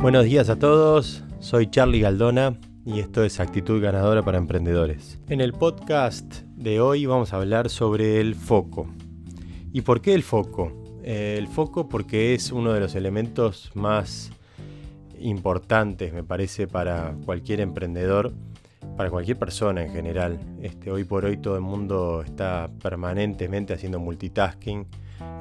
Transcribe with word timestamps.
Buenos 0.00 0.26
días 0.26 0.48
a 0.48 0.56
todos, 0.56 1.24
soy 1.40 1.68
Charlie 1.70 2.00
Galdona 2.00 2.56
y 2.86 3.00
esto 3.00 3.24
es 3.24 3.40
Actitud 3.40 3.82
Ganadora 3.82 4.22
para 4.22 4.38
Emprendedores. 4.38 5.18
En 5.28 5.40
el 5.40 5.52
podcast 5.52 6.42
de 6.54 6.80
hoy 6.80 7.04
vamos 7.04 7.32
a 7.32 7.38
hablar 7.38 7.68
sobre 7.68 8.20
el 8.20 8.36
foco. 8.36 8.86
¿Y 9.72 9.80
por 9.80 10.00
qué 10.00 10.14
el 10.14 10.22
foco? 10.22 10.72
Eh, 11.02 11.34
el 11.36 11.48
foco 11.48 11.88
porque 11.88 12.32
es 12.32 12.52
uno 12.52 12.72
de 12.72 12.78
los 12.78 12.94
elementos 12.94 13.72
más 13.74 14.30
importantes, 15.18 16.12
me 16.12 16.22
parece, 16.22 16.68
para 16.68 17.16
cualquier 17.24 17.60
emprendedor, 17.60 18.32
para 18.96 19.10
cualquier 19.10 19.36
persona 19.36 19.82
en 19.82 19.92
general. 19.92 20.38
Este, 20.62 20.92
hoy 20.92 21.02
por 21.02 21.24
hoy 21.24 21.38
todo 21.38 21.56
el 21.56 21.62
mundo 21.62 22.22
está 22.24 22.70
permanentemente 22.80 23.74
haciendo 23.74 23.98
multitasking. 23.98 24.86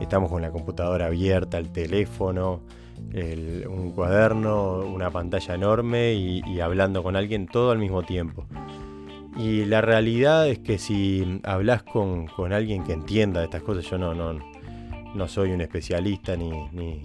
Estamos 0.02 0.32
con 0.32 0.42
la 0.42 0.50
computadora 0.50 1.06
abierta, 1.06 1.60
el 1.60 1.72
teléfono, 1.72 2.64
un 2.98 3.92
cuaderno, 3.96 4.80
una 4.80 5.12
pantalla 5.12 5.56
enorme 5.56 6.14
y, 6.14 6.60
hablando 6.60 7.04
con 7.04 7.16
alguien 7.16 7.48
todo 7.48 7.72
al 7.72 7.80
mismo 7.80 8.04
tiempo. 8.04 8.46
Y 9.38 9.66
la 9.66 9.82
realidad 9.82 10.48
es 10.48 10.60
que 10.60 10.78
si 10.78 11.40
hablas 11.44 11.84
con, 11.84 12.28
alguien 12.52 12.84
que 12.84 12.94
entienda 12.94 13.44
estas 13.44 13.62
cosas, 13.62 13.86
yo 13.86 13.98
no, 13.98 14.14
no, 14.14 14.40
no 15.14 15.28
soy 15.28 15.52
un 15.52 15.62
especialista 15.62 16.36
ni 16.36 17.02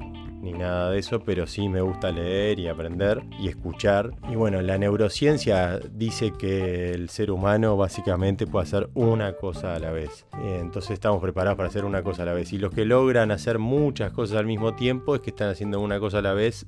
nada 0.51 0.91
de 0.91 0.99
eso, 0.99 1.21
pero 1.21 1.47
sí 1.47 1.69
me 1.69 1.81
gusta 1.81 2.11
leer 2.11 2.59
y 2.59 2.67
aprender 2.67 3.23
y 3.39 3.47
escuchar. 3.47 4.11
Y 4.29 4.35
bueno, 4.35 4.61
la 4.61 4.77
neurociencia 4.77 5.79
dice 5.93 6.33
que 6.33 6.91
el 6.91 7.09
ser 7.11 7.31
humano 7.31 7.77
básicamente 7.77 8.49
puede 8.49 8.65
hacer 8.65 8.91
una 8.95 9.35
cosa 9.35 9.77
a 9.77 9.79
la 9.79 9.93
vez. 9.93 10.27
Eh, 10.43 10.59
entonces 10.61 10.91
estamos 10.91 11.23
preparados 11.23 11.57
para 11.57 11.69
hacer 11.69 11.85
una 11.85 12.03
cosa 12.03 12.25
a 12.25 12.27
la 12.27 12.33
vez. 12.33 12.53
Y 12.53 12.59
los 12.59 12.75
que 12.75 12.85
logran 12.85 13.31
hacer 13.31 13.61
muchas 13.61 14.11
cosas 14.13 14.39
al 14.39 14.47
mismo 14.47 14.75
tiempo 14.75 15.15
es 15.15 15.21
que 15.21 15.31
están 15.31 15.49
haciendo 15.49 15.79
una 15.79 16.01
cosa 16.01 16.19
a 16.19 16.23
la 16.23 16.33
vez 16.33 16.67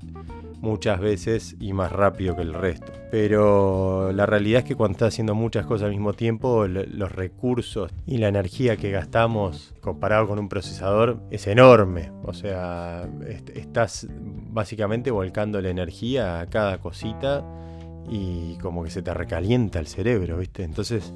muchas 0.64 0.98
veces 0.98 1.56
y 1.60 1.72
más 1.74 1.92
rápido 1.92 2.34
que 2.34 2.42
el 2.42 2.54
resto. 2.54 2.92
Pero 3.10 4.10
la 4.12 4.26
realidad 4.26 4.60
es 4.60 4.64
que 4.64 4.74
cuando 4.74 4.92
estás 4.92 5.14
haciendo 5.14 5.34
muchas 5.34 5.66
cosas 5.66 5.84
al 5.86 5.90
mismo 5.92 6.14
tiempo, 6.14 6.66
los 6.66 7.12
recursos 7.12 7.92
y 8.06 8.16
la 8.16 8.28
energía 8.28 8.76
que 8.76 8.90
gastamos 8.90 9.74
comparado 9.80 10.26
con 10.26 10.38
un 10.38 10.48
procesador 10.48 11.20
es 11.30 11.46
enorme. 11.46 12.10
O 12.24 12.32
sea, 12.32 13.08
estás 13.54 14.08
básicamente 14.10 15.10
volcando 15.10 15.60
la 15.60 15.68
energía 15.68 16.40
a 16.40 16.46
cada 16.46 16.78
cosita 16.78 17.44
y 18.08 18.56
como 18.58 18.82
que 18.84 18.90
se 18.90 19.02
te 19.02 19.12
recalienta 19.14 19.78
el 19.78 19.86
cerebro, 19.86 20.38
¿viste? 20.38 20.64
Entonces 20.64 21.12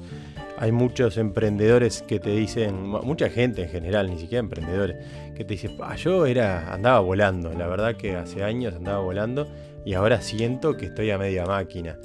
hay 0.61 0.73
muchos 0.73 1.15
emprendedores 1.15 2.01
que 2.01 2.19
te 2.19 2.31
dicen, 2.31 2.85
mucha 2.85 3.29
gente 3.29 3.63
en 3.63 3.69
general, 3.69 4.09
ni 4.09 4.19
siquiera 4.19 4.41
emprendedores, 4.41 4.97
que 5.33 5.45
te 5.45 5.53
dicen, 5.53 5.77
ah, 5.81 5.95
yo 5.95 6.25
era, 6.25 6.73
andaba 6.73 6.99
volando, 6.99 7.53
la 7.53 7.65
verdad 7.65 7.95
que 7.95 8.17
hace 8.17 8.43
años 8.43 8.75
andaba 8.75 8.99
volando 8.99 9.47
y 9.85 9.93
ahora 9.93 10.19
siento 10.19 10.75
que 10.75 10.87
estoy 10.87 11.11
a 11.11 11.17
media 11.17 11.45
máquina. 11.45 11.97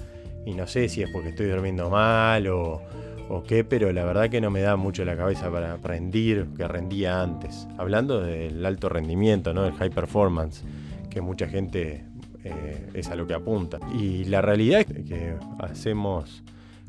Y 0.46 0.54
no 0.54 0.68
sé 0.68 0.88
si 0.88 1.02
es 1.02 1.10
porque 1.10 1.30
estoy 1.30 1.46
durmiendo 1.46 1.90
mal 1.90 2.46
o, 2.46 2.80
o 3.28 3.42
qué, 3.42 3.64
pero 3.64 3.92
la 3.92 4.04
verdad 4.04 4.30
que 4.30 4.40
no 4.40 4.52
me 4.52 4.60
da 4.60 4.76
mucho 4.76 5.04
la 5.04 5.16
cabeza 5.16 5.50
para 5.50 5.76
rendir 5.78 6.46
que 6.56 6.68
rendía 6.68 7.22
antes. 7.22 7.66
Hablando 7.76 8.20
del 8.20 8.64
alto 8.64 8.88
rendimiento, 8.88 9.52
¿no? 9.52 9.64
del 9.64 9.72
high 9.72 9.90
performance, 9.90 10.62
que 11.10 11.20
mucha 11.20 11.48
gente 11.48 12.04
eh, 12.44 12.86
es 12.94 13.08
a 13.08 13.16
lo 13.16 13.26
que 13.26 13.34
apunta. 13.34 13.80
Y 13.98 14.24
la 14.26 14.42
realidad 14.42 14.82
es 14.82 15.04
que 15.08 15.34
hacemos 15.58 16.44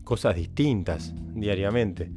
cosas 0.05 0.35
distintas 0.35 1.13
diariamente. 1.33 2.09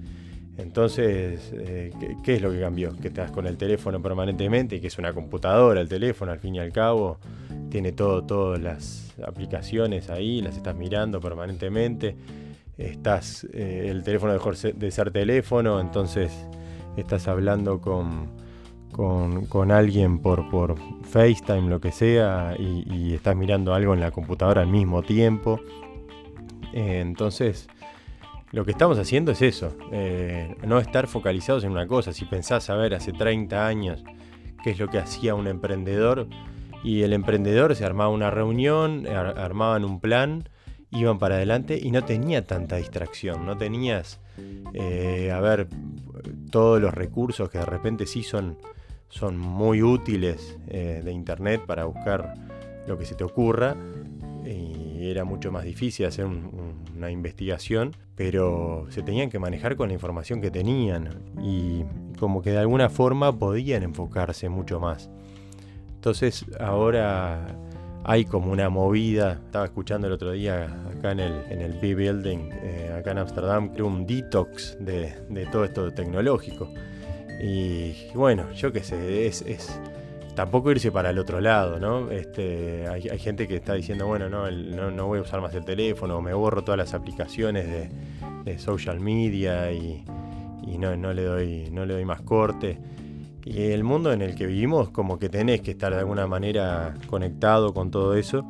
Entonces, 0.59 1.53
eh, 1.55 1.93
¿qué, 2.25 2.35
es 2.35 2.43
lo 2.43 2.51
que 2.51 2.61
cambió? 2.61 2.97
Que 2.97 3.09
estás 3.09 3.31
con 3.31 3.47
el 3.47 3.57
teléfono 3.57 4.03
permanentemente 4.03 4.81
que 4.81 4.89
es 4.89 4.99
una 4.99 5.13
computadora 5.13 5.81
el 5.81 5.89
teléfono, 5.89 6.33
al 6.33 6.41
fin 6.41 6.57
y 6.57 6.59
al 6.59 6.73
cabo, 6.73 7.19
tiene 7.71 7.93
todo, 7.93 8.25
todas 8.25 8.61
las 8.61 9.15
aplicaciones 9.25 10.11
ahí, 10.11 10.41
las 10.41 10.57
estás 10.57 10.77
mirando 10.77 11.21
permanentemente. 11.21 12.17
Estás, 12.77 13.47
eh, 13.53 13.87
el 13.89 14.03
teléfono 14.03 14.33
dejó 14.33 14.53
de 14.53 14.91
ser 14.91 15.11
teléfono, 15.11 15.81
entonces 15.81 16.33
estás 16.97 17.29
hablando 17.29 17.81
con, 17.81 18.29
con, 19.49 19.71
alguien 19.71 20.19
por, 20.19 20.49
por 20.51 20.77
FaceTime, 21.05 21.69
lo 21.69 21.81
que 21.81 21.93
sea, 21.93 22.57
y, 22.59 23.15
estás 23.15 23.37
mirando 23.37 23.75
algo 23.75 23.95
en 23.95 24.01
la 24.01 24.11
computadora 24.11 24.63
al 24.63 24.69
mismo 24.69 25.03
tiempo. 25.03 25.61
Entonces, 26.73 27.69
lo 28.53 28.65
que 28.65 28.71
estamos 28.71 28.99
haciendo 28.99 29.33
es 29.33 29.43
eso, 29.43 29.77
eh, 29.93 30.57
no 30.67 30.79
estar 30.79 31.07
focalizados 31.07 31.65
en 31.65 31.73
una 31.73 31.87
cosa. 31.87 32.13
Si 32.13 32.25
pensás 32.25 32.71
a 32.71 32.77
ver 32.77 32.95
hace 32.95 33.13
30 33.13 33.67
años 33.67 34.03
qué 34.63 34.71
es 34.71 34.79
lo 34.79 34.89
que 34.89 34.99
hacía 34.99 35.35
un 35.35 35.47
emprendedor, 35.47 36.29
y 36.85 37.03
el 37.03 37.13
emprendedor 37.13 37.75
se 37.75 37.85
armaba 37.85 38.11
una 38.11 38.31
reunión, 38.31 39.07
armaban 39.07 39.85
un 39.85 40.01
plan, 40.01 40.49
iban 40.91 41.19
para 41.19 41.35
adelante 41.35 41.79
y 41.81 41.91
no 41.91 42.05
tenía 42.05 42.47
tanta 42.47 42.77
distracción, 42.77 43.45
no 43.45 43.57
tenías, 43.59 44.21
eh, 44.73 45.33
a 45.33 45.41
ver, 45.41 45.69
todos 46.51 46.81
los 46.81 46.95
recursos 46.95 47.51
que 47.51 47.59
de 47.59 47.67
repente 47.67 48.07
sí 48.07 48.23
son 48.23 48.57
son 49.11 49.39
muy 49.39 49.83
útiles 49.83 50.59
eh, 50.69 51.01
de 51.03 51.13
internet 51.13 51.63
para 51.67 51.87
buscar 51.87 52.35
lo 52.87 52.99
que 52.99 53.07
se 53.07 53.15
te 53.15 53.25
ocurra 53.25 53.75
era 55.07 55.25
mucho 55.25 55.53
más 55.53 55.65
difícil 55.65 56.07
hacer 56.07 56.27
una 56.27 57.11
investigación, 57.11 57.95
pero 58.15 58.87
se 58.91 59.03
tenían 59.03 59.31
que 59.31 59.39
manejar 59.39 59.77
con 59.77 59.89
la 59.89 59.95
información 59.95 60.41
que 60.41 60.51
tenían 60.51 61.23
y 61.43 61.85
como 62.19 62.43
que 62.43 62.51
de 62.51 62.59
alguna 62.59 62.89
forma 62.89 63.39
podían 63.39 63.83
enfocarse 63.83 64.49
mucho 64.49 64.81
más. 64.81 65.11
Entonces 65.95 66.45
ahora 66.59 67.47
hay 68.05 68.25
como 68.25 68.53
una 68.53 68.71
movida, 68.71 69.41
estaba 69.45 69.67
escuchando 69.67 70.07
el 70.07 70.13
otro 70.15 70.33
día 70.33 70.65
acá 70.97 71.13
en 71.13 71.21
el, 71.21 71.33
en 71.51 71.61
el 71.61 71.73
B-Building, 71.75 72.51
eh, 72.63 72.95
acá 72.99 73.11
en 73.11 73.19
Amsterdam, 73.19 73.71
creo 73.73 73.87
un 73.87 74.07
detox 74.07 74.77
de, 74.81 75.15
de 75.29 75.47
todo 75.47 75.65
esto 75.65 75.93
tecnológico. 75.93 76.69
Y 77.41 77.95
bueno, 78.15 78.51
yo 78.53 78.73
qué 78.73 78.83
sé, 78.83 79.27
es, 79.27 79.45
tampoco 80.39 80.71
irse 80.71 80.93
para 80.93 81.11
el 81.11 81.19
otro 81.19 81.41
lado, 81.41 81.81
¿no? 81.81 82.13
Este, 82.13 82.87
hay, 82.87 83.19
gente 83.19 83.49
que 83.49 83.57
está 83.57 83.75
diciendo, 83.75 84.07
bueno, 84.07 84.29
no, 84.29 84.49
no, 84.49 85.07
voy 85.09 85.19
a 85.19 85.23
usar 85.23 85.41
más 85.41 85.53
el 85.57 85.65
teléfono, 85.65 86.23
me 86.23 86.33
borro 86.33 86.63
todas 86.63 86.79
las 86.79 86.95
aplicaciones 86.95 87.67
de, 88.45 88.59
social 88.59 89.01
media 89.01 89.73
y, 89.73 90.05
no, 90.79 91.13
le 91.13 91.25
doy, 91.25 91.69
no 91.73 91.85
le 91.85 91.95
doy 91.95 92.05
más 92.05 92.21
corte. 92.21 92.79
Y 93.45 93.73
el 93.73 93.83
mundo 93.83 94.13
en 94.13 94.23
el 94.23 94.37
que 94.37 94.47
vivimos, 94.47 94.91
como 94.91 95.19
que 95.19 95.29
tenés 95.29 95.61
que 95.61 95.73
estar 95.73 95.93
de 95.93 95.99
alguna 95.99 96.29
manera 96.29 96.95
conectado 97.09 97.75
con 97.75 97.91
todo 97.91 98.15
eso 98.15 98.47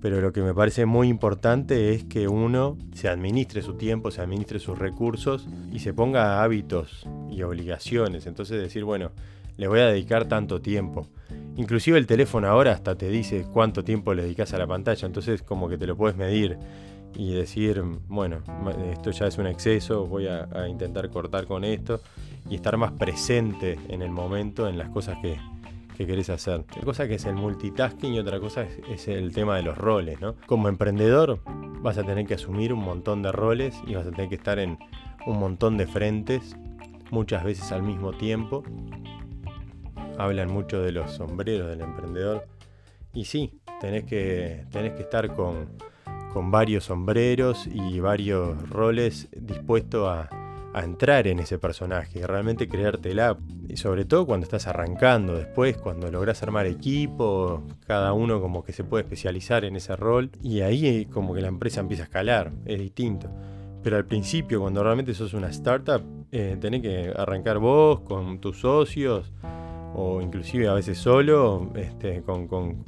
pero 0.00 0.20
lo 0.20 0.32
que 0.32 0.42
me 0.42 0.54
parece 0.54 0.86
muy 0.86 1.08
importante 1.08 1.92
es 1.92 2.04
que 2.04 2.28
uno 2.28 2.78
se 2.94 3.08
administre 3.08 3.62
su 3.62 3.74
tiempo, 3.74 4.12
se 4.12 4.20
administre 4.20 4.60
sus 4.60 4.78
recursos 4.78 5.48
y 5.72 5.80
se 5.80 5.92
ponga 5.92 6.40
hábitos 6.40 7.04
y 7.28 7.42
obligaciones. 7.42 8.26
Entonces 8.28 8.62
decir, 8.62 8.84
bueno, 8.84 9.10
le 9.58 9.68
voy 9.68 9.80
a 9.80 9.86
dedicar 9.88 10.26
tanto 10.26 10.62
tiempo. 10.62 11.08
Inclusive 11.56 11.98
el 11.98 12.06
teléfono 12.06 12.48
ahora 12.48 12.72
hasta 12.72 12.94
te 12.94 13.08
dice 13.10 13.44
cuánto 13.52 13.84
tiempo 13.84 14.14
le 14.14 14.22
dedicas 14.22 14.54
a 14.54 14.58
la 14.58 14.66
pantalla, 14.66 15.04
entonces 15.04 15.42
como 15.42 15.68
que 15.68 15.76
te 15.76 15.86
lo 15.86 15.96
puedes 15.96 16.16
medir 16.16 16.56
y 17.14 17.34
decir, 17.34 17.82
bueno, 18.06 18.38
esto 18.92 19.10
ya 19.10 19.26
es 19.26 19.38
un 19.38 19.48
exceso, 19.48 20.06
voy 20.06 20.28
a, 20.28 20.46
intentar 20.68 21.10
cortar 21.10 21.46
con 21.46 21.64
esto 21.64 22.00
y 22.48 22.54
estar 22.54 22.76
más 22.76 22.92
presente 22.92 23.78
en 23.88 24.02
el 24.02 24.10
momento, 24.10 24.68
en 24.68 24.78
las 24.78 24.88
cosas 24.90 25.18
que, 25.20 25.36
que 25.96 26.06
querés 26.06 26.30
hacer. 26.30 26.64
Una 26.76 26.84
cosa 26.84 27.08
que 27.08 27.16
es 27.16 27.24
el 27.24 27.34
multitasking 27.34 28.14
y 28.14 28.20
otra 28.20 28.38
cosa 28.38 28.64
es, 28.88 29.08
el 29.08 29.32
tema 29.32 29.56
de 29.56 29.64
los 29.64 29.76
roles, 29.76 30.20
¿no? 30.20 30.36
Como 30.46 30.68
emprendedor 30.68 31.40
vas 31.82 31.98
a 31.98 32.04
tener 32.04 32.24
que 32.24 32.34
asumir 32.34 32.72
un 32.72 32.84
montón 32.84 33.22
de 33.22 33.32
roles 33.32 33.74
y 33.84 33.96
vas 33.96 34.06
a 34.06 34.12
tener 34.12 34.28
que 34.28 34.36
estar 34.36 34.60
en 34.60 34.78
un 35.26 35.40
montón 35.40 35.76
de 35.76 35.88
frentes, 35.88 36.56
muchas 37.10 37.42
veces 37.42 37.72
al 37.72 37.82
mismo 37.82 38.12
tiempo. 38.12 38.62
Hablan 40.18 40.50
mucho 40.50 40.82
de 40.82 40.92
los 40.92 41.12
sombreros 41.12 41.68
del 41.68 41.80
emprendedor. 41.80 42.46
Y 43.14 43.24
sí, 43.24 43.60
tenés 43.80 44.04
que, 44.04 44.66
tenés 44.70 44.92
que 44.92 45.02
estar 45.02 45.34
con, 45.34 45.68
con 46.32 46.50
varios 46.50 46.84
sombreros 46.84 47.66
y 47.66 48.00
varios 48.00 48.68
roles 48.68 49.28
dispuestos 49.32 50.08
a, 50.08 50.28
a 50.74 50.84
entrar 50.84 51.26
en 51.26 51.38
ese 51.38 51.58
personaje, 51.58 52.26
realmente 52.26 52.68
creértela. 52.68 53.36
Y 53.68 53.76
sobre 53.76 54.04
todo 54.04 54.26
cuando 54.26 54.44
estás 54.44 54.66
arrancando, 54.66 55.34
después 55.34 55.76
cuando 55.76 56.10
logras 56.10 56.42
armar 56.42 56.66
equipo, 56.66 57.64
cada 57.86 58.12
uno 58.12 58.40
como 58.40 58.64
que 58.64 58.72
se 58.72 58.84
puede 58.84 59.04
especializar 59.04 59.64
en 59.64 59.76
ese 59.76 59.96
rol 59.96 60.30
y 60.42 60.60
ahí 60.60 61.06
como 61.06 61.34
que 61.34 61.40
la 61.40 61.48
empresa 61.48 61.80
empieza 61.80 62.04
a 62.04 62.06
escalar, 62.06 62.52
es 62.64 62.78
distinto. 62.78 63.28
Pero 63.82 63.96
al 63.96 64.06
principio, 64.06 64.60
cuando 64.60 64.82
realmente 64.82 65.14
sos 65.14 65.34
una 65.34 65.48
startup, 65.48 66.02
eh, 66.32 66.56
tenés 66.60 66.82
que 66.82 67.12
arrancar 67.14 67.58
vos 67.58 68.00
con 68.00 68.40
tus 68.40 68.60
socios 68.60 69.32
o 69.94 70.20
inclusive 70.20 70.68
a 70.68 70.74
veces 70.74 70.98
solo, 70.98 71.70
este, 71.74 72.22
con, 72.22 72.46
con, 72.46 72.84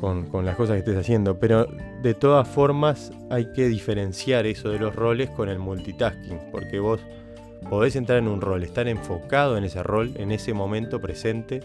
con, 0.00 0.44
las 0.44 0.56
cosas 0.56 0.74
que 0.74 0.80
estés 0.80 0.96
haciendo. 0.96 1.38
Pero 1.38 1.66
de 2.02 2.14
todas 2.14 2.46
formas 2.48 3.12
hay 3.30 3.52
que 3.52 3.68
diferenciar 3.68 4.46
eso 4.46 4.70
de 4.70 4.78
los 4.78 4.94
roles 4.94 5.30
con 5.30 5.48
el 5.48 5.58
multitasking, 5.58 6.38
porque 6.50 6.78
vos 6.78 7.00
podés 7.68 7.96
entrar 7.96 8.18
en 8.18 8.28
un 8.28 8.40
rol, 8.40 8.62
estar 8.62 8.88
enfocado 8.88 9.56
en 9.56 9.64
ese 9.64 9.82
rol, 9.82 10.12
en 10.16 10.32
ese 10.32 10.52
momento 10.52 11.00
presente, 11.00 11.60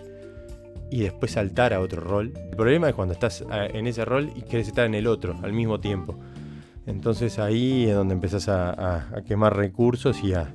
y 0.90 1.02
después 1.02 1.32
saltar 1.32 1.74
a 1.74 1.82
otro 1.82 2.02
rol. 2.02 2.34
El 2.36 2.56
problema 2.56 2.90
es 2.90 2.96
cuando 2.96 3.14
estás 3.14 3.44
en 3.52 3.88
ese 3.88 4.06
rol 4.06 4.32
y 4.36 4.42
quieres 4.42 4.68
estar 4.68 4.86
en 4.86 4.96
el 4.96 5.08
otro 5.08 5.38
al 5.44 5.54
mismo 5.54 5.80
tiempo. 5.80 6.18
Entonces 6.86 7.38
ahí 7.38 7.90
es 7.90 7.96
donde 7.96 8.14
empezás 8.14 8.48
a, 8.48 9.22
quemar 9.28 9.56
recursos 9.56 10.24
y 10.24 10.34
a, 10.34 10.54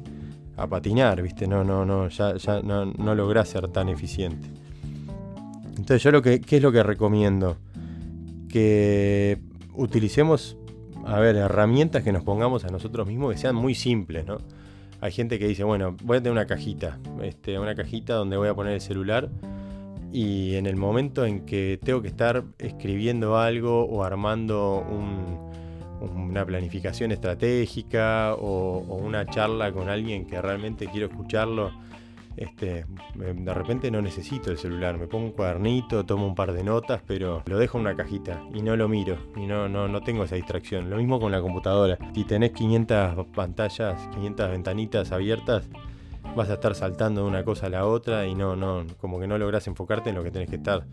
patinar, 0.57 1.23
¿viste? 1.23 1.47
No, 1.47 1.65
no, 1.65 1.85
no, 1.85 2.09
ya, 2.09 2.37
ya 2.37 2.61
no, 2.63 2.87
no 2.87 3.15
lográs 3.15 3.49
ser 3.49 3.69
tan 3.69 3.89
eficiente. 3.89 4.49
Entonces 5.71 6.03
yo 6.03 6.11
lo 6.11 6.23
que, 6.23 6.41
¿qué 6.41 6.57
es 6.57 6.63
lo 6.63 6.71
que 6.73 6.83
recomiendo? 6.83 7.57
Que 8.49 9.39
utilicemos, 9.75 10.57
a 11.07 11.19
ver, 11.19 11.37
herramientas 11.37 12.03
que 12.03 12.13
nos 12.13 12.23
pongamos 12.23 12.65
a 12.65 12.69
nosotros 12.69 13.07
mismos 13.07 13.33
que 13.33 13.39
sean 13.39 13.57
muy 13.57 13.75
simples, 13.75 14.27
¿no? 14.27 14.39
Hay 15.01 15.11
gente 15.11 15.39
que 15.39 15.49
dice, 15.49 15.65
bueno, 15.65 15.97
voy 16.05 16.19
a 16.19 16.21
tener 16.21 16.33
una 16.33 16.47
cajita, 16.47 16.99
este, 17.23 17.59
una 17.59 17.75
cajita 17.75 18.15
donde 18.15 18.37
voy 18.37 18.49
a 18.49 18.55
poner 18.55 18.75
el 18.75 18.81
celular 18.81 19.29
y 20.13 20.55
en 20.55 20.67
el 20.67 20.77
momento 20.77 21.25
en 21.25 21.45
que 21.45 21.81
tengo 21.83 22.03
que 22.03 22.09
estar 22.09 22.45
escribiendo 22.59 23.37
algo 23.37 23.85
o 23.85 24.05
armando 24.05 24.87
una 26.03 26.45
planificación 26.45 27.13
estratégica 27.13 28.35
o, 28.35 28.79
una 28.79 29.27
charla 29.27 29.73
con 29.73 29.89
alguien 29.89 30.27
que 30.27 30.41
realmente 30.41 30.87
quiero 30.87 31.07
escucharlo, 31.07 31.73
este, 32.37 32.87
de 33.15 33.55
repente 33.55 33.91
no 33.91 34.01
necesito 34.01 34.51
el 34.51 34.59
celular, 34.59 34.97
me 34.99 35.07
pongo 35.07 35.27
un 35.27 35.33
cuadernito, 35.33 36.05
tomo 36.05 36.27
un 36.27 36.35
par 36.35 36.53
de 36.53 36.65
notas, 36.65 37.03
pero 37.07 37.43
lo 37.47 37.59
dejo 37.59 37.79
en 37.79 37.83
una 37.83 37.97
cajita 37.97 38.43
y 38.55 38.63
no 38.63 38.75
lo 38.75 38.89
miro 38.89 39.19
y 39.37 39.47
no, 39.47 39.69
no, 39.69 39.87
no 39.87 40.01
tengo 40.01 40.25
esa 40.25 40.37
distracción. 40.37 40.89
Lo 40.89 40.97
mismo 40.97 41.21
con 41.21 41.31
la 41.31 41.41
computadora. 41.41 41.99
Si 42.15 42.25
tenés 42.25 42.53
500 42.53 43.27
pantallas, 43.35 44.09
500 44.15 44.51
ventanitas 44.51 45.13
abiertas, 45.13 45.69
vas 46.35 46.49
a 46.49 46.55
estar 46.55 46.75
saltando 46.75 47.23
de 47.23 47.29
una 47.29 47.45
cosa 47.45 47.67
a 47.67 47.71
la 47.71 47.87
otra 47.87 48.27
y 48.27 48.35
no, 48.35 48.57
no, 48.57 48.87
como 49.01 49.21
que 49.21 49.27
no 49.27 49.37
logras 49.37 49.67
enfocarte 49.67 50.11
en 50.11 50.17
lo 50.17 50.25
que 50.25 50.31
tenés 50.31 50.49
que 50.49 50.57
estar. 50.57 50.85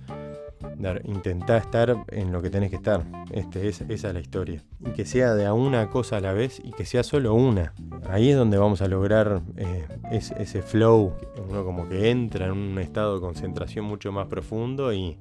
Intentá 1.06 1.58
estar 1.58 2.06
en 2.10 2.32
lo 2.32 2.42
que 2.42 2.50
tenés 2.50 2.70
que 2.70 2.78
estar. 2.78 3.06
Este, 3.32 3.68
esa 3.68 3.86
es 3.90 4.04
la 4.04 4.20
historia. 4.20 4.64
Y 4.80 4.92
que 4.92 5.06
sea 5.06 5.34
de 5.34 5.46
a 5.46 5.54
una 5.54 5.90
cosa 5.90 6.18
a 6.18 6.22
la 6.22 6.34
vez 6.34 6.62
y 6.64 6.72
que 6.72 6.86
sea 6.86 7.04
solo 7.04 7.34
una. 7.34 7.74
Ahí 8.10 8.30
es 8.30 8.38
donde 8.38 8.58
vamos 8.58 8.82
a 8.82 8.88
lograr 8.88 9.42
eh, 9.58 9.88
ese 10.12 10.62
flow. 10.62 11.14
Uno 11.50 11.64
como 11.64 11.88
que 11.88 12.10
entra 12.10 12.48
en 12.48 12.54
un 12.54 12.80
estado 12.80 13.16
de 13.16 13.22
concentración 13.22 13.86
mucho 13.86 14.12
más 14.12 14.28
profundo 14.28 14.94
y, 14.94 15.18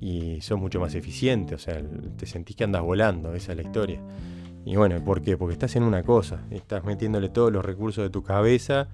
y 0.00 0.40
sos 0.40 0.58
mucho 0.58 0.80
más 0.80 0.94
eficiente. 0.94 1.54
O 1.54 1.58
sea, 1.58 1.82
te 2.16 2.26
sentís 2.26 2.56
que 2.56 2.64
andas 2.64 2.82
volando. 2.82 3.34
Esa 3.34 3.52
es 3.52 3.56
la 3.56 3.64
historia. 3.64 4.00
Y 4.64 4.76
bueno, 4.76 5.02
¿por 5.02 5.22
qué? 5.22 5.36
Porque 5.36 5.54
estás 5.54 5.76
en 5.76 5.82
una 5.82 6.02
cosa. 6.02 6.42
Estás 6.50 6.84
metiéndole 6.84 7.28
todos 7.28 7.52
los 7.52 7.64
recursos 7.64 8.04
de 8.04 8.10
tu 8.10 8.22
cabeza 8.22 8.88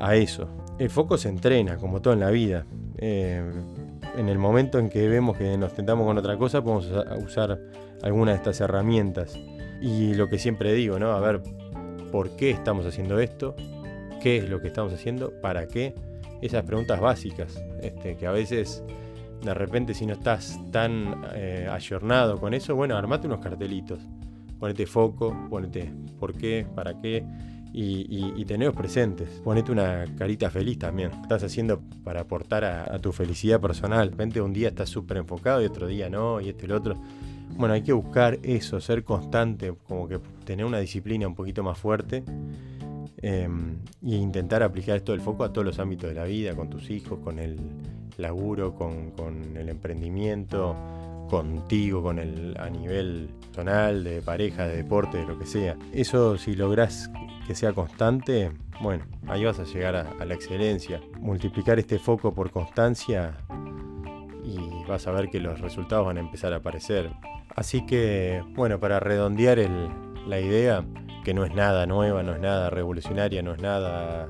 a 0.00 0.16
eso. 0.16 0.48
El 0.78 0.90
foco 0.90 1.18
se 1.18 1.28
entrena, 1.28 1.76
como 1.76 2.02
todo 2.02 2.14
en 2.14 2.20
la 2.20 2.30
vida. 2.30 2.66
Eh, 3.06 3.42
en 4.16 4.28
el 4.30 4.38
momento 4.38 4.78
en 4.78 4.88
que 4.88 5.06
vemos 5.08 5.36
que 5.36 5.58
nos 5.58 5.74
tentamos 5.74 6.06
con 6.06 6.16
otra 6.16 6.38
cosa, 6.38 6.64
podemos 6.64 6.90
usar 7.22 7.60
alguna 8.00 8.30
de 8.30 8.38
estas 8.38 8.62
herramientas. 8.62 9.38
Y 9.82 10.14
lo 10.14 10.30
que 10.30 10.38
siempre 10.38 10.72
digo, 10.72 10.98
¿no? 10.98 11.10
A 11.12 11.20
ver, 11.20 11.42
¿por 12.10 12.34
qué 12.36 12.48
estamos 12.48 12.86
haciendo 12.86 13.18
esto? 13.18 13.56
¿Qué 14.22 14.38
es 14.38 14.48
lo 14.48 14.62
que 14.62 14.68
estamos 14.68 14.90
haciendo? 14.94 15.38
¿Para 15.42 15.68
qué? 15.68 15.94
Esas 16.40 16.64
preguntas 16.64 16.98
básicas, 16.98 17.62
este, 17.82 18.16
que 18.16 18.26
a 18.26 18.30
veces 18.30 18.82
de 19.42 19.52
repente 19.52 19.92
si 19.92 20.06
no 20.06 20.14
estás 20.14 20.58
tan 20.70 21.26
eh, 21.34 21.68
ayornado 21.70 22.40
con 22.40 22.54
eso, 22.54 22.74
bueno, 22.74 22.96
armate 22.96 23.26
unos 23.26 23.40
cartelitos. 23.40 23.98
Ponete 24.58 24.86
foco, 24.86 25.36
ponete 25.50 25.92
por 26.18 26.32
qué, 26.32 26.66
para 26.74 26.98
qué 27.02 27.22
y, 27.74 28.32
y, 28.38 28.44
presentes. 28.72 29.40
Ponete 29.42 29.72
una 29.72 30.04
carita 30.16 30.48
feliz 30.48 30.78
también. 30.78 31.10
Estás 31.22 31.42
haciendo 31.42 31.80
para 32.04 32.20
aportar 32.20 32.64
a, 32.64 32.98
tu 33.00 33.12
felicidad 33.12 33.60
personal. 33.60 34.06
De 34.06 34.10
repente 34.12 34.40
un 34.40 34.52
día 34.52 34.68
estás 34.68 34.88
súper 34.88 35.16
enfocado 35.16 35.60
y 35.60 35.66
otro 35.66 35.88
día 35.88 36.08
no, 36.08 36.40
y 36.40 36.50
este 36.50 36.64
y 36.64 36.66
el 36.66 36.72
otro. 36.72 36.94
Bueno, 37.56 37.74
hay 37.74 37.82
que 37.82 37.92
buscar 37.92 38.38
eso, 38.42 38.80
ser 38.80 39.02
constante, 39.02 39.74
como 39.88 40.06
que 40.06 40.20
tener 40.44 40.64
una 40.64 40.78
disciplina 40.78 41.26
un 41.26 41.34
poquito 41.34 41.62
más 41.62 41.76
fuerte 41.76 42.24
e 43.20 43.48
intentar 44.02 44.62
aplicar 44.62 44.96
esto 44.96 45.12
del 45.12 45.20
foco 45.20 45.44
a 45.44 45.52
todos 45.52 45.64
los 45.64 45.78
ámbitos 45.78 46.08
de 46.08 46.14
la 46.14 46.24
vida, 46.24 46.54
con 46.54 46.68
tus 46.68 46.90
hijos, 46.90 47.18
con 47.20 47.38
el 47.38 47.58
laburo, 48.18 48.74
con 48.74 49.56
el 49.56 49.68
emprendimiento, 49.68 50.76
contigo, 51.28 52.02
con 52.02 52.18
el 52.18 52.56
a 52.58 52.68
nivel 52.70 53.30
personal, 53.46 54.04
de 54.04 54.22
pareja, 54.22 54.66
de 54.66 54.76
deporte, 54.76 55.18
de 55.18 55.26
lo 55.26 55.38
que 55.38 55.46
sea. 55.46 55.76
Eso 55.92 56.38
si 56.38 56.54
logras 56.54 57.10
que 57.46 57.54
sea 57.54 57.72
constante, 57.72 58.52
bueno, 58.80 59.04
ahí 59.28 59.44
vas 59.44 59.58
a 59.58 59.64
llegar 59.64 59.96
a, 59.96 60.24
la 60.24 60.34
excelencia. 60.34 61.00
Multiplicar 61.20 61.78
este 61.78 61.98
foco 61.98 62.34
por 62.34 62.50
constancia 62.50 63.36
y 64.44 64.58
vas 64.88 65.06
a 65.06 65.12
ver 65.12 65.30
que 65.30 65.40
los 65.40 65.60
resultados 65.60 66.06
van 66.06 66.18
a 66.18 66.20
empezar 66.20 66.52
a 66.52 66.56
aparecer. 66.56 67.10
Así 67.54 67.86
que, 67.86 68.42
bueno, 68.54 68.80
para 68.80 69.00
redondear 69.00 69.58
la 70.26 70.40
idea, 70.40 70.84
que 71.24 71.34
no 71.34 71.44
es 71.44 71.54
nada 71.54 71.86
nueva, 71.86 72.22
no 72.22 72.34
es 72.34 72.40
nada 72.40 72.70
revolucionaria, 72.70 73.42
no 73.42 73.54
es 73.54 73.62
nada 73.62 74.28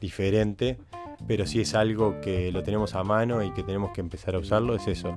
diferente, 0.00 0.78
pero 1.26 1.46
sí 1.46 1.60
es 1.60 1.74
algo 1.74 2.20
que 2.20 2.52
lo 2.52 2.62
tenemos 2.62 2.94
a 2.94 3.02
mano 3.02 3.42
y 3.42 3.52
que 3.52 3.62
tenemos 3.62 3.92
que 3.92 4.00
empezar 4.00 4.34
a 4.34 4.38
usarlo, 4.38 4.76
es 4.76 4.86
eso. 4.86 5.16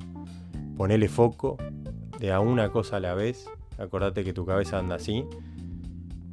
Ponele 0.79 1.09
foco 1.09 1.57
de 2.19 2.31
a 2.31 2.39
una 2.39 2.71
cosa 2.71 2.95
a 2.95 2.99
la 3.01 3.13
vez. 3.13 3.45
Acordate 3.77 4.23
que 4.23 4.33
tu 4.33 4.45
cabeza 4.45 4.79
anda 4.79 4.95
así 4.95 5.25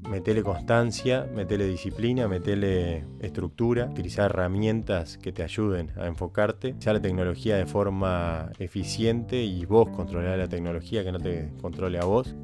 metele 0.09 0.43
constancia, 0.43 1.27
metele 1.35 1.67
disciplina, 1.67 2.29
metele 2.29 3.05
estructura, 3.21 3.87
utilizar 3.87 4.31
herramientas 4.31 5.19
que 5.19 5.33
te 5.33 5.43
ayuden 5.43 5.91
a 5.97 6.07
enfocarte, 6.07 6.75
usar 6.79 6.95
la 6.95 7.01
tecnología 7.01 7.57
de 7.57 7.67
forma 7.67 8.51
eficiente 8.59 9.43
y 9.43 9.65
vos 9.65 9.89
controlar 9.89 10.39
la 10.39 10.49
tecnología 10.49 11.05
que 11.05 11.13
no 11.13 11.19
te 11.19 11.51
controle 11.61 11.99
a 11.99 12.05
vos. 12.05 12.35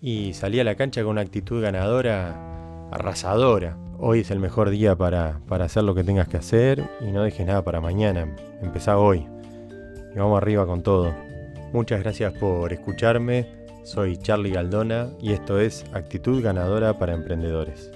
Y 0.00 0.34
salí 0.34 0.60
a 0.60 0.64
la 0.64 0.74
cancha 0.74 1.02
con 1.02 1.12
una 1.12 1.22
actitud 1.22 1.62
ganadora, 1.62 2.90
arrasadora. 2.92 3.78
Hoy 3.98 4.20
es 4.20 4.30
el 4.30 4.40
mejor 4.40 4.68
día 4.68 4.94
para, 4.94 5.40
para 5.48 5.64
hacer 5.64 5.82
lo 5.84 5.94
que 5.94 6.04
tengas 6.04 6.28
que 6.28 6.36
hacer 6.36 6.84
y 7.00 7.12
no 7.12 7.22
dejes 7.22 7.46
nada 7.46 7.64
para 7.64 7.80
mañana. 7.80 8.36
Empezá 8.60 8.98
hoy. 8.98 9.26
Y 10.14 10.18
vamos 10.18 10.36
arriba 10.36 10.66
con 10.66 10.82
todo. 10.82 11.25
Muchas 11.72 12.00
gracias 12.00 12.32
por 12.34 12.72
escucharme. 12.72 13.46
Soy 13.82 14.16
Charlie 14.16 14.52
Galdona 14.52 15.10
y 15.20 15.32
esto 15.32 15.60
es 15.60 15.84
Actitud 15.92 16.42
Ganadora 16.42 16.98
para 16.98 17.14
Emprendedores. 17.14 17.90